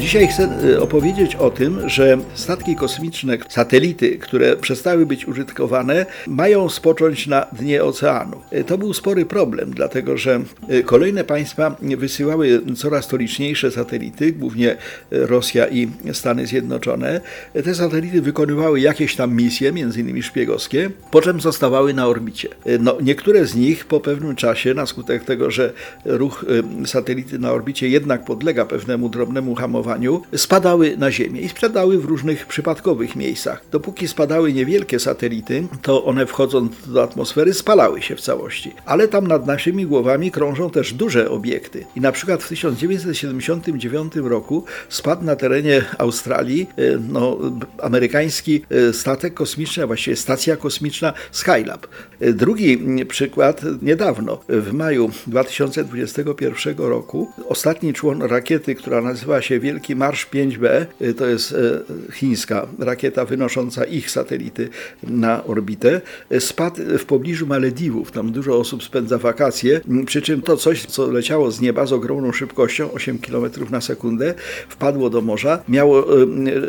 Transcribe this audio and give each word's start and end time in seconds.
Dzisiaj 0.00 0.28
chcę 0.28 0.48
y, 0.64 0.80
opowiedzieć 0.80 1.36
o 1.36 1.50
tym, 1.50 1.88
że 1.88 2.18
statki 2.34 2.76
kosmiczne, 2.76 3.38
satelity, 3.48 4.18
które 4.18 4.56
przestały 4.56 5.06
być 5.06 5.28
użytkowane, 5.28 6.06
mają 6.26 6.68
spocząć 6.68 7.26
na 7.26 7.46
dnie 7.52 7.84
oceanu. 7.84 8.40
Y, 8.52 8.64
To 8.64 8.78
był 8.78 8.92
spory 8.94 9.26
problem, 9.26 9.70
dlatego 9.70 10.16
że 10.16 10.40
y, 10.70 10.82
kolejne 10.82 11.24
państwa 11.24 11.76
wysyłały 11.82 12.60
coraz 12.76 13.08
to 13.08 13.16
liczniejsze 13.16 13.70
satelity, 13.70 14.32
głównie 14.32 14.76
Rosja 15.10 15.68
i 15.68 15.88
Stany 16.12 16.46
Zjednoczone. 16.46 17.20
Te 17.64 17.74
satelity 17.74 18.22
wykonywały 18.22 18.80
jakieś 18.80 19.16
tam 19.16 19.36
misje, 19.36 19.72
między 19.72 20.00
innymi 20.00 20.22
szpiegowskie, 20.22 20.90
po 21.10 21.20
czym 21.20 21.40
zostawały 21.40 21.94
na 21.94 22.06
orbicie. 22.06 22.48
No, 22.80 22.96
niektóre 23.02 23.46
z 23.46 23.54
nich 23.54 23.84
po 23.84 24.00
pewnym 24.00 24.36
czasie, 24.36 24.74
na 24.74 24.86
skutek 24.86 25.24
tego, 25.24 25.50
że 25.50 25.72
ruch 26.04 26.44
satelity 26.86 27.38
na 27.38 27.52
orbicie 27.52 27.88
jednak 27.88 28.24
podlega 28.24 28.64
pewnemu 28.64 29.08
drobnemu 29.08 29.54
hamowaniu, 29.54 29.89
spadały 30.36 30.96
na 30.96 31.10
Ziemię 31.10 31.40
i 31.40 31.48
spadały 31.48 31.98
w 31.98 32.04
różnych 32.04 32.46
przypadkowych 32.46 33.16
miejscach. 33.16 33.62
Dopóki 33.72 34.08
spadały 34.08 34.52
niewielkie 34.52 34.98
satelity, 34.98 35.66
to 35.82 36.04
one 36.04 36.26
wchodząc 36.26 36.88
do 36.88 37.02
atmosfery 37.02 37.54
spalały 37.54 38.02
się 38.02 38.16
w 38.16 38.20
całości. 38.20 38.72
Ale 38.86 39.08
tam 39.08 39.26
nad 39.26 39.46
naszymi 39.46 39.86
głowami 39.86 40.30
krążą 40.30 40.70
też 40.70 40.92
duże 40.92 41.30
obiekty. 41.30 41.86
I 41.96 42.00
na 42.00 42.12
przykład 42.12 42.42
w 42.42 42.48
1979 42.48 44.16
roku 44.16 44.64
spadł 44.88 45.24
na 45.24 45.36
terenie 45.36 45.84
Australii 45.98 46.66
e, 46.76 46.82
no, 47.08 47.38
amerykański 47.82 48.62
e, 48.70 48.92
statek 48.92 49.34
kosmiczny, 49.34 49.82
a 49.82 49.86
właściwie 49.86 50.16
stacja 50.16 50.56
kosmiczna 50.56 51.12
Skylab. 51.32 51.86
E, 52.20 52.32
Drugi 52.32 53.04
przykład 53.04 53.62
niedawno, 53.82 54.40
w 54.48 54.72
maju 54.72 55.10
2021 55.26 56.76
roku, 56.76 57.30
ostatni 57.48 57.92
człon 57.92 58.22
rakiety, 58.22 58.74
która 58.74 59.00
nazywa 59.00 59.42
się 59.42 59.60
Wielki 59.60 59.79
Marsz 59.88 60.26
5B, 60.26 60.86
y, 61.00 61.14
to 61.14 61.26
jest 61.26 61.52
e, 61.52 62.12
chińska 62.12 62.66
rakieta 62.78 63.24
wynosząca 63.24 63.84
ich 63.84 64.10
satelity 64.10 64.68
na 65.02 65.44
orbitę, 65.44 66.00
y, 66.32 66.40
spadł 66.40 66.82
w 66.98 67.04
pobliżu 67.04 67.46
Malediwów. 67.46 68.12
Tam 68.12 68.32
dużo 68.32 68.58
osób 68.58 68.82
spędza 68.84 69.18
wakacje, 69.18 69.80
przy 70.06 70.22
czym 70.22 70.42
to 70.42 70.56
coś, 70.56 70.86
co 70.86 71.12
leciało 71.12 71.50
z 71.50 71.60
nieba 71.60 71.86
z 71.86 71.92
ogromną 71.92 72.32
szybkością, 72.32 72.92
8 72.92 73.18
km 73.18 73.50
na 73.70 73.80
sekundę, 73.80 74.34
wpadło 74.68 75.10
do 75.10 75.20
morza, 75.20 75.62
miało 75.68 76.22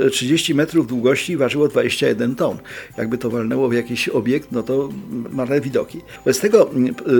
y, 0.08 0.10
30 0.10 0.56
metrów 0.56 0.88
długości 0.88 1.34
i 1.34 1.38
ważyło 1.38 1.68
21 1.68 2.36
ton. 2.36 2.58
Jakby 2.98 3.18
to 3.18 3.30
walnęło 3.30 3.70
w 3.70 3.74
jakiś 3.74 4.10
obiekt, 4.10 4.52
no 4.52 4.64
to 4.64 4.90
marne 5.32 5.62
widoki. 5.62 6.02
Bez 6.26 6.40
tego 6.40 6.70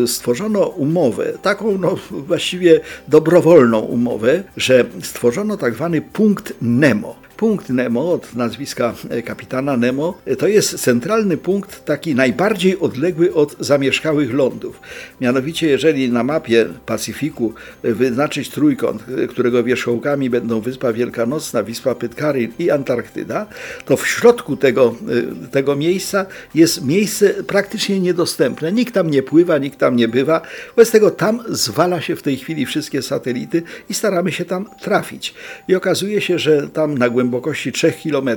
y, 0.04 0.08
stworzono 0.08 0.68
umowę, 0.68 1.34
taką 1.42 1.78
no, 1.78 1.98
właściwie 2.12 2.80
dobrowolną 3.08 3.80
umowę, 3.80 4.44
że 4.58 4.86
stworzono 5.02 5.58
tak 5.58 5.74
punkt 6.02 6.54
Nemo. 6.60 7.21
Punkt 7.42 7.70
Nemo 7.70 8.14
od 8.14 8.36
nazwiska 8.36 8.94
e, 9.10 9.22
kapitana 9.22 9.78
Nemo 9.78 10.18
e, 10.26 10.36
to 10.36 10.48
jest 10.48 10.80
centralny 10.80 11.38
punkt 11.38 11.86
taki 11.86 12.16
najbardziej 12.16 12.80
odległy 12.80 13.34
od 13.34 13.56
zamieszkałych 13.60 14.34
lądów. 14.34 14.80
Mianowicie, 15.22 15.68
jeżeli 15.68 16.12
na 16.12 16.24
mapie 16.24 16.66
Pacyfiku 16.86 17.54
e, 17.84 17.94
wyznaczyć 17.94 18.50
trójkąt, 18.50 19.04
którego 19.30 19.64
wierzchołkami 19.64 20.30
będą 20.30 20.62
Wyspa 20.62 20.94
Wielkanocna, 20.94 21.64
Wyspa 21.64 21.96
Pitcairn 21.96 22.48
i 22.60 22.72
Antarktyda, 22.72 23.46
to 23.86 23.98
w 23.98 24.08
środku 24.08 24.58
tego, 24.58 24.96
tego 25.52 25.76
miejsca 25.76 26.26
jest 26.56 26.86
miejsce 26.86 27.44
praktycznie 27.44 28.00
niedostępne. 28.00 28.72
Nikt 28.72 28.94
tam 28.94 29.12
nie 29.12 29.24
pływa, 29.24 29.58
nikt 29.58 29.80
tam 29.80 29.96
nie 29.96 30.08
bywa. 30.08 30.42
Wobec 30.68 30.92
tego 30.92 31.12
tam 31.12 31.44
zwala 31.50 32.02
się 32.02 32.16
w 32.16 32.22
tej 32.22 32.38
chwili 32.38 32.66
wszystkie 32.66 33.02
satelity 33.02 33.64
i 33.90 33.94
staramy 33.94 34.32
się 34.32 34.46
tam 34.46 34.66
trafić. 34.82 35.34
I 35.68 35.76
okazuje 35.76 36.22
się, 36.22 36.40
że 36.40 36.70
tam 36.70 36.98
na 36.98 37.10
głębokości 37.10 37.31
3 37.74 37.94
km, 38.04 38.30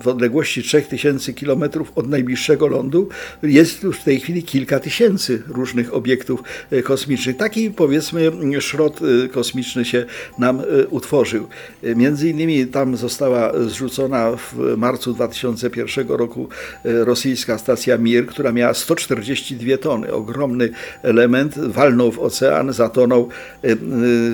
w 0.00 0.08
odległości 0.08 0.62
3000 0.62 1.32
km 1.32 1.64
od 1.94 2.08
najbliższego 2.08 2.66
lądu, 2.66 3.08
jest 3.42 3.82
już 3.82 3.98
w 3.98 4.04
tej 4.04 4.20
chwili 4.20 4.42
kilka 4.42 4.80
tysięcy 4.80 5.42
różnych 5.48 5.94
obiektów 5.94 6.42
e, 6.70 6.82
kosmicznych. 6.82 7.36
Taki 7.36 7.70
powiedzmy 7.70 8.32
szrot 8.60 9.00
e, 9.24 9.28
kosmiczny 9.28 9.84
się 9.84 10.04
nam 10.38 10.62
utworzył. 10.90 11.48
Między 11.82 12.28
innymi 12.28 12.66
tam 12.66 12.96
została 12.96 13.52
zrzucona 13.66 14.36
w 14.36 14.76
marcu 14.76 15.12
2001 15.12 16.08
roku 16.08 16.48
rosyjska 16.84 17.58
stacja 17.58 17.98
Mir, 17.98 18.26
która 18.26 18.52
miała 18.52 18.74
142 18.74 19.76
tony. 19.76 20.12
Ogromny 20.12 20.70
element, 21.02 21.58
walnął 21.58 22.12
w 22.12 22.18
ocean, 22.18 22.72
zatonął. 22.72 23.28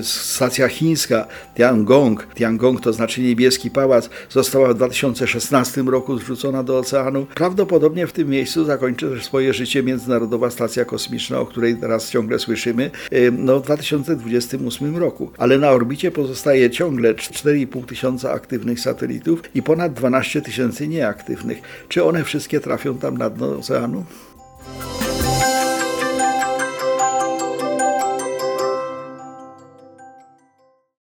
Stacja 0.02 0.68
chińska 0.68 1.26
Tiangong, 1.56 2.26
Tiangong 2.34 2.80
to 2.80 2.92
znaczy 2.92 3.22
niebieski 3.32 3.70
pałac, 3.70 4.10
została 4.30 4.68
w 4.68 4.74
2016 4.74 5.82
roku 5.82 6.18
zrzucona 6.18 6.62
do 6.62 6.78
oceanu. 6.78 7.26
Prawdopodobnie 7.34 8.06
w 8.06 8.12
tym 8.12 8.28
miejscu 8.28 8.64
zakończy 8.64 9.10
też 9.10 9.24
swoje 9.24 9.54
życie 9.54 9.82
Międzynarodowa 9.82 10.50
Stacja 10.50 10.84
Kosmiczna, 10.84 11.40
o 11.40 11.46
której 11.46 11.76
teraz 11.76 12.10
ciągle 12.10 12.38
słyszymy, 12.38 12.90
no, 13.32 13.60
w 13.60 13.62
2028 13.62 14.96
roku. 14.96 15.30
Ale 15.38 15.58
na 15.58 15.70
orbicie 15.70 16.10
pozostaje 16.10 16.70
ciągle 16.70 17.14
4,5 17.14 17.84
tysiąca 17.84 18.32
aktywnych 18.32 18.80
satelitów 18.80 19.42
i 19.54 19.62
ponad 19.62 19.92
12 19.92 20.42
tysięcy 20.42 20.88
nieaktywnych. 20.88 21.62
Czy 21.88 22.04
one 22.04 22.24
wszystkie 22.24 22.60
trafią 22.60 22.98
tam 22.98 23.18
na 23.18 23.30
dno 23.30 23.58
oceanu? 23.58 24.04